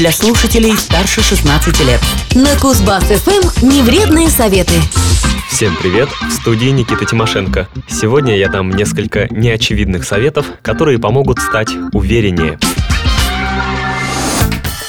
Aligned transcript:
для 0.00 0.12
слушателей 0.12 0.74
старше 0.78 1.20
16 1.20 1.78
лет. 1.80 2.00
На 2.34 2.54
Кузбасс-ФМ 2.56 3.66
невредные 3.66 4.30
советы. 4.30 4.72
Всем 5.50 5.76
привет! 5.76 6.08
В 6.26 6.32
студии 6.32 6.68
Никита 6.70 7.04
Тимошенко. 7.04 7.68
Сегодня 7.86 8.34
я 8.34 8.48
дам 8.48 8.70
несколько 8.70 9.28
неочевидных 9.30 10.04
советов, 10.04 10.46
которые 10.62 10.98
помогут 10.98 11.38
стать 11.38 11.68
увереннее. 11.92 12.58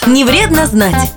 Не 0.07 0.23
вредно 0.23 0.65
знать. 0.65 1.11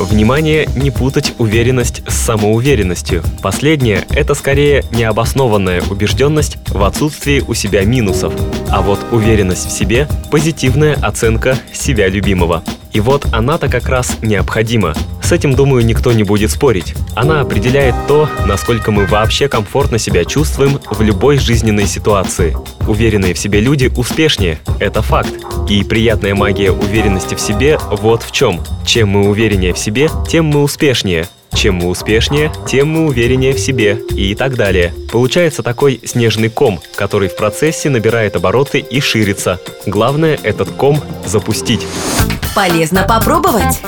Внимание, 0.00 0.66
не 0.76 0.90
путать 0.90 1.34
уверенность 1.36 2.02
с 2.08 2.14
самоуверенностью. 2.14 3.22
Последнее– 3.42 4.06
это 4.08 4.34
скорее 4.34 4.82
необоснованная 4.92 5.82
убежденность 5.90 6.56
в 6.68 6.82
отсутствии 6.84 7.44
у 7.46 7.52
себя 7.52 7.84
минусов. 7.84 8.32
А 8.70 8.80
вот 8.80 8.98
уверенность 9.12 9.68
в 9.68 9.70
себе– 9.70 10.08
позитивная 10.30 10.94
оценка 10.94 11.58
себя 11.74 12.08
любимого. 12.08 12.64
И 12.94 13.00
вот 13.00 13.26
она-то 13.30 13.68
как 13.68 13.90
раз 13.90 14.16
необходима. 14.22 14.94
С 15.22 15.32
этим, 15.32 15.52
думаю, 15.52 15.84
никто 15.84 16.12
не 16.12 16.24
будет 16.24 16.50
спорить. 16.50 16.94
Она 17.14 17.42
определяет 17.42 17.94
то, 18.08 18.26
насколько 18.46 18.90
мы 18.90 19.04
вообще 19.04 19.48
комфортно 19.48 19.98
себя 19.98 20.24
чувствуем 20.24 20.80
в 20.90 21.02
любой 21.02 21.38
жизненной 21.38 21.86
ситуации. 21.86 22.56
Уверенные 22.86 23.34
в 23.34 23.38
себе 23.38 23.60
люди 23.60 23.90
успешнее, 23.96 24.58
это 24.78 25.02
факт. 25.02 25.32
И 25.68 25.84
приятная 25.84 26.34
магия 26.34 26.72
уверенности 26.72 27.34
в 27.34 27.40
себе 27.40 27.78
вот 27.90 28.22
в 28.22 28.32
чем. 28.32 28.60
Чем 28.84 29.10
мы 29.10 29.28
увереннее 29.28 29.72
в 29.72 29.78
себе, 29.78 30.10
тем 30.28 30.46
мы 30.46 30.62
успешнее. 30.62 31.26
Чем 31.52 31.76
мы 31.76 31.88
успешнее, 31.88 32.52
тем 32.66 32.88
мы 32.88 33.06
увереннее 33.06 33.52
в 33.52 33.58
себе 33.58 33.98
и 34.10 34.34
так 34.34 34.56
далее. 34.56 34.94
Получается 35.10 35.62
такой 35.62 36.00
снежный 36.04 36.48
ком, 36.48 36.80
который 36.94 37.28
в 37.28 37.36
процессе 37.36 37.90
набирает 37.90 38.36
обороты 38.36 38.78
и 38.78 39.00
ширится. 39.00 39.60
Главное 39.86 40.38
этот 40.42 40.70
ком 40.70 41.00
запустить. 41.26 41.86
Полезно 42.54 43.02
попробовать. 43.02 43.80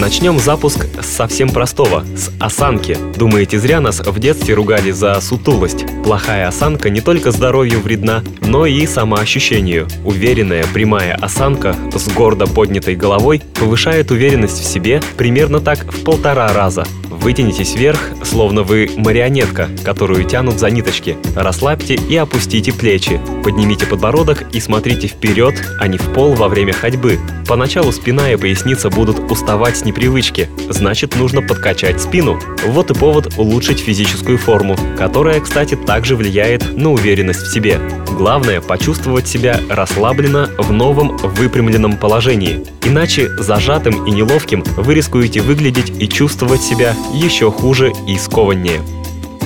Начнем 0.00 0.38
запуск 0.38 0.86
с 0.98 1.06
совсем 1.06 1.50
простого, 1.50 2.06
с 2.16 2.30
осанки. 2.40 2.96
Думаете, 3.18 3.58
зря 3.58 3.82
нас 3.82 4.00
в 4.00 4.18
детстве 4.18 4.54
ругали 4.54 4.92
за 4.92 5.20
сутулость? 5.20 5.84
Плохая 6.02 6.48
осанка 6.48 6.88
не 6.88 7.02
только 7.02 7.32
здоровью 7.32 7.82
вредна, 7.82 8.24
но 8.40 8.64
и 8.64 8.86
самоощущению. 8.86 9.88
Уверенная 10.06 10.64
прямая 10.72 11.16
осанка 11.16 11.76
с 11.94 12.08
гордо 12.14 12.46
поднятой 12.46 12.96
головой 12.96 13.42
повышает 13.56 14.10
уверенность 14.10 14.62
в 14.62 14.64
себе 14.64 15.02
примерно 15.18 15.60
так 15.60 15.92
в 15.92 16.02
полтора 16.02 16.50
раза. 16.54 16.86
Вытянитесь 17.20 17.74
вверх, 17.74 18.00
словно 18.24 18.62
вы 18.62 18.90
марионетка, 18.96 19.68
которую 19.84 20.24
тянут 20.24 20.58
за 20.58 20.70
ниточки. 20.70 21.18
Расслабьте 21.36 21.94
и 21.94 22.16
опустите 22.16 22.72
плечи. 22.72 23.20
Поднимите 23.44 23.86
подбородок 23.86 24.44
и 24.54 24.60
смотрите 24.60 25.06
вперед, 25.06 25.54
а 25.78 25.86
не 25.86 25.98
в 25.98 26.12
пол 26.14 26.32
во 26.32 26.48
время 26.48 26.72
ходьбы. 26.72 27.18
Поначалу 27.46 27.92
спина 27.92 28.32
и 28.32 28.36
поясница 28.36 28.88
будут 28.90 29.30
уставать 29.30 29.76
с 29.76 29.84
непривычки, 29.84 30.48
значит 30.70 31.16
нужно 31.16 31.42
подкачать 31.42 32.00
спину. 32.00 32.40
Вот 32.66 32.90
и 32.90 32.94
повод 32.94 33.34
улучшить 33.36 33.80
физическую 33.80 34.38
форму, 34.38 34.76
которая, 34.96 35.40
кстати, 35.40 35.74
также 35.74 36.16
влияет 36.16 36.76
на 36.76 36.92
уверенность 36.92 37.40
в 37.42 37.52
себе. 37.52 37.80
Главное– 38.16 38.60
почувствовать 38.62 39.26
себя 39.26 39.60
расслабленно 39.68 40.50
в 40.58 40.72
новом 40.72 41.16
выпрямленном 41.16 41.96
положении. 41.96 42.64
Иначе 42.84 43.28
зажатым 43.38 44.06
и 44.06 44.10
неловким 44.10 44.62
вы 44.76 44.94
рискуете 44.94 45.40
выглядеть 45.40 45.92
и 46.00 46.08
чувствовать 46.08 46.62
себя 46.62 46.94
еще 47.12 47.50
хуже 47.50 47.92
и 48.06 48.18
скованнее. 48.18 48.80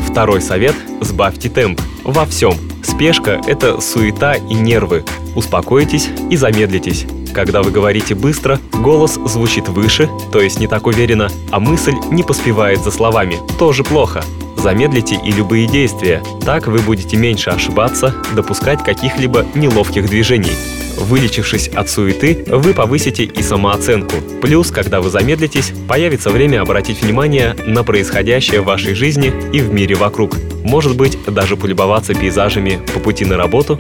Второй 0.09 0.41
совет– 0.41 0.75
сбавьте 1.01 1.49
темп 1.49 1.81
во 2.05 2.25
всем. 2.27 2.55
Спешка– 2.83 3.41
это 3.47 3.81
суета 3.81 4.35
и 4.35 4.55
нервы. 4.55 5.05
Успокойтесь 5.35 6.09
и 6.31 6.37
замедлитесь. 6.37 7.07
Когда 7.35 7.63
вы 7.63 7.73
говорите 7.73 8.15
быстро, 8.15 8.61
голос 8.73 9.19
звучит 9.27 9.69
выше, 9.69 10.09
то 10.33 10.41
есть 10.41 10.61
не 10.61 10.69
так 10.69 10.87
уверенно, 10.87 11.29
а 11.51 11.59
мысль 11.59 11.95
не 12.13 12.23
поспевает 12.23 12.79
за 12.81 12.93
словами. 12.93 13.39
Тоже 13.59 13.83
плохо. 13.83 14.25
Замедлите 14.57 15.21
и 15.23 15.33
любые 15.33 15.67
действия. 15.67 16.23
Так 16.45 16.69
вы 16.69 16.79
будете 16.79 17.17
меньше 17.17 17.51
ошибаться, 17.51 18.15
допускать 18.35 18.85
каких-либо 18.85 19.45
неловких 19.55 20.09
движений. 20.09 20.53
Вылечившись 20.97 21.69
от 21.69 21.91
суеты, 21.91 22.45
вы 22.47 22.73
повысите 22.73 23.25
и 23.25 23.43
самооценку. 23.43 24.17
Плюс, 24.41 24.71
когда 24.71 25.01
вы 25.01 25.11
замедлитесь, 25.11 25.73
появится 25.89 26.31
время 26.31 26.63
обратить 26.63 27.03
внимание 27.03 27.57
на 27.67 27.83
происходящее 27.83 28.61
в 28.61 28.67
вашей 28.67 28.95
жизни 28.95 29.33
и 29.53 29.61
в 29.61 29.75
мире 29.75 29.97
вокруг. 29.97 30.37
Может 30.63 30.97
быть, 30.97 31.19
даже 31.27 31.57
полюбоваться 31.57 32.15
пейзажами 32.15 32.81
по 32.95 33.01
пути 33.01 33.25
на 33.25 33.37
работу. 33.37 33.79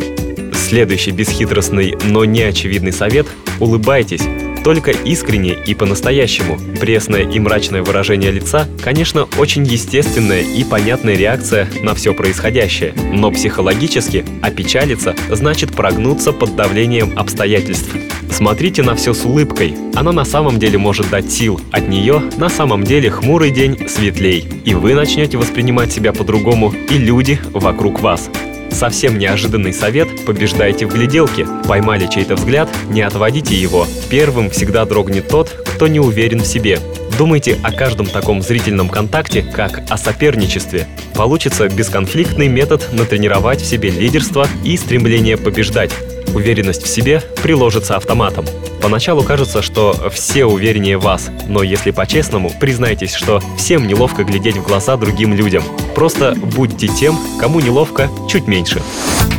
Следующий 0.74 1.12
бесхитростный, 1.12 1.94
но 2.02 2.24
не 2.24 2.42
очевидный 2.42 2.90
совет– 2.90 3.28
улыбайтесь. 3.60 4.22
Только 4.64 4.90
искренне 4.90 5.52
и 5.52 5.72
по-настоящему. 5.72 6.58
Пресное 6.80 7.30
и 7.30 7.38
мрачное 7.38 7.84
выражение 7.84 8.32
лица, 8.32 8.66
конечно, 8.82 9.28
очень 9.38 9.62
естественная 9.62 10.40
и 10.40 10.64
понятная 10.64 11.16
реакция 11.16 11.68
на 11.80 11.94
все 11.94 12.12
происходящее. 12.12 12.92
Но 13.12 13.30
психологически 13.30 14.24
опечалиться 14.42 15.14
значит 15.30 15.70
прогнуться 15.70 16.32
под 16.32 16.56
давлением 16.56 17.16
обстоятельств. 17.16 17.94
Смотрите 18.28 18.82
на 18.82 18.96
все 18.96 19.14
с 19.14 19.24
улыбкой. 19.24 19.76
Она 19.94 20.10
на 20.10 20.24
самом 20.24 20.58
деле 20.58 20.76
может 20.76 21.08
дать 21.08 21.30
сил. 21.30 21.60
От 21.70 21.86
нее 21.86 22.20
на 22.36 22.48
самом 22.48 22.82
деле 22.82 23.10
хмурый 23.10 23.52
день 23.52 23.88
светлей. 23.88 24.44
И 24.64 24.74
вы 24.74 24.94
начнете 24.94 25.38
воспринимать 25.38 25.92
себя 25.92 26.12
по-другому, 26.12 26.74
и 26.90 26.98
люди 26.98 27.38
вокруг 27.52 28.00
вас. 28.00 28.28
Совсем 28.74 29.20
неожиданный 29.20 29.72
совет– 29.72 30.08
побеждайте 30.26 30.86
в 30.86 30.92
гляделке. 30.92 31.46
Поймали 31.68 32.08
чей-то 32.08 32.34
взгляд, 32.34 32.68
не 32.90 33.02
отводите 33.02 33.54
его. 33.54 33.86
Первым 34.10 34.50
всегда 34.50 34.84
дрогнет 34.84 35.28
тот, 35.28 35.48
кто 35.48 35.86
не 35.86 36.00
уверен 36.00 36.40
в 36.40 36.46
себе. 36.46 36.80
Думайте 37.16 37.56
о 37.62 37.70
каждом 37.70 38.06
таком 38.06 38.42
зрительном 38.42 38.88
контакте, 38.88 39.42
как 39.42 39.88
о 39.88 39.96
соперничестве. 39.96 40.88
Получится 41.14 41.68
бесконфликтный 41.68 42.48
метод 42.48 42.88
натренировать 42.92 43.60
в 43.60 43.64
себе 43.64 43.90
лидерство 43.90 44.48
и 44.64 44.76
стремление 44.76 45.36
побеждать. 45.36 45.92
Уверенность 46.34 46.84
в 46.84 46.88
себе 46.88 47.22
приложится 47.42 47.96
автоматом. 47.96 48.46
Поначалу 48.80 49.22
кажется, 49.22 49.62
что 49.62 50.10
все 50.12 50.44
увереннее 50.44 50.98
вас, 50.98 51.30
но 51.48 51.62
если 51.62 51.90
по-честному, 51.90 52.52
признайтесь, 52.60 53.14
что 53.14 53.40
всем 53.56 53.86
неловко 53.86 54.24
глядеть 54.24 54.56
в 54.56 54.62
глаза 54.62 54.96
другим 54.96 55.34
людям. 55.34 55.64
Просто 55.94 56.34
будьте 56.36 56.88
тем, 56.88 57.18
кому 57.40 57.60
неловко 57.60 58.10
чуть 58.28 58.46
меньше. 58.46 58.82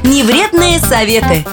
Невредные 0.04 0.80
советы. 0.80 1.46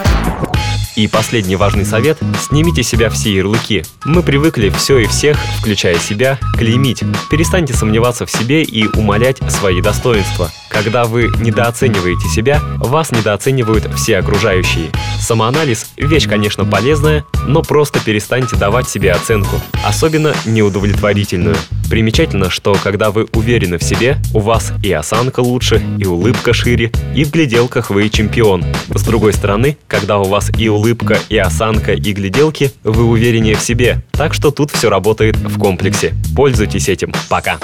И 0.94 1.08
последний 1.08 1.56
важный 1.56 1.86
совет– 1.86 2.18
снимите 2.40 2.82
себя 2.82 3.08
все 3.08 3.34
ярлыки. 3.34 3.82
Мы 4.04 4.22
привыкли 4.22 4.68
все 4.68 4.98
и 4.98 5.06
всех, 5.06 5.38
включая 5.58 5.98
себя, 5.98 6.38
клеймить. 6.58 7.02
Перестаньте 7.30 7.72
сомневаться 7.72 8.26
в 8.26 8.30
себе 8.30 8.62
и 8.62 8.86
умолять 8.86 9.38
свои 9.50 9.80
достоинства. 9.80 10.50
Когда 10.68 11.04
вы 11.04 11.30
недооцениваете 11.40 12.28
себя, 12.28 12.60
вас 12.76 13.10
недооценивают 13.10 13.88
все 13.96 14.18
окружающие. 14.18 14.90
Самоанализ– 15.18 15.92
вещь, 15.96 16.28
конечно, 16.28 16.66
полезная, 16.66 17.24
но 17.46 17.62
просто 17.62 17.98
перестаньте 18.00 18.56
давать 18.56 18.88
себе 18.88 19.12
оценку, 19.12 19.60
особенно 19.84 20.34
неудовлетворительную. 20.44 21.56
Примечательно, 21.92 22.48
что 22.48 22.74
когда 22.82 23.10
вы 23.10 23.28
уверены 23.34 23.76
в 23.76 23.82
себе, 23.82 24.16
у 24.32 24.40
вас 24.40 24.72
и 24.82 24.90
осанка 24.90 25.40
лучше, 25.40 25.82
и 25.98 26.06
улыбка 26.06 26.54
шире, 26.54 26.90
и 27.14 27.22
в 27.22 27.30
гляделках 27.30 27.90
вы 27.90 28.08
чемпион. 28.08 28.64
С 28.94 29.02
другой 29.02 29.34
стороны, 29.34 29.76
когда 29.88 30.18
у 30.18 30.24
вас 30.24 30.50
и 30.56 30.70
улыбка, 30.70 31.18
и 31.28 31.36
осанка, 31.36 31.92
и 31.92 32.12
гляделки, 32.14 32.72
вы 32.82 33.04
увереннее 33.04 33.56
в 33.56 33.60
себе. 33.60 34.02
Так 34.12 34.32
что 34.32 34.50
тут 34.50 34.70
все 34.70 34.88
работает 34.88 35.36
в 35.36 35.58
комплексе. 35.58 36.14
Пользуйтесь 36.34 36.88
этим. 36.88 37.12
Пока. 37.28 37.58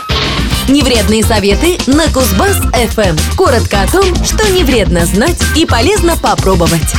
Невредные 0.68 1.24
советы 1.24 1.78
на 1.86 2.04
Кузбасс 2.12 2.58
ФМ. 2.58 3.16
Коротко 3.34 3.80
о 3.80 3.88
том, 3.90 4.14
что 4.26 4.46
не 4.50 4.62
вредно 4.62 5.06
знать 5.06 5.42
и 5.56 5.64
полезно 5.64 6.18
попробовать. 6.18 6.92